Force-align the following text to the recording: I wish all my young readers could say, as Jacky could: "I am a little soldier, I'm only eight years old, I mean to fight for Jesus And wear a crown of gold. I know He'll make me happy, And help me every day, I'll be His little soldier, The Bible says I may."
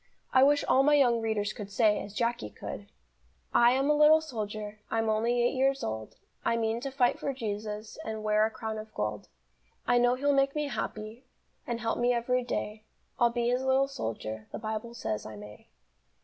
I 0.33 0.41
wish 0.41 0.63
all 0.63 0.81
my 0.81 0.95
young 0.95 1.21
readers 1.21 1.53
could 1.53 1.69
say, 1.71 2.01
as 2.01 2.15
Jacky 2.15 2.49
could: 2.49 2.87
"I 3.53 3.73
am 3.73 3.87
a 3.87 3.93
little 3.93 4.19
soldier, 4.19 4.79
I'm 4.89 5.09
only 5.09 5.43
eight 5.43 5.53
years 5.53 5.83
old, 5.83 6.15
I 6.43 6.57
mean 6.57 6.79
to 6.81 6.89
fight 6.89 7.19
for 7.19 7.33
Jesus 7.35 7.99
And 8.03 8.23
wear 8.23 8.43
a 8.43 8.49
crown 8.49 8.79
of 8.79 8.91
gold. 8.95 9.27
I 9.85 9.99
know 9.99 10.15
He'll 10.15 10.33
make 10.33 10.55
me 10.55 10.69
happy, 10.69 11.23
And 11.67 11.81
help 11.81 11.99
me 11.99 12.13
every 12.13 12.43
day, 12.43 12.83
I'll 13.19 13.29
be 13.29 13.49
His 13.49 13.61
little 13.61 13.87
soldier, 13.87 14.47
The 14.51 14.57
Bible 14.57 14.95
says 14.95 15.23
I 15.23 15.35
may." 15.35 15.67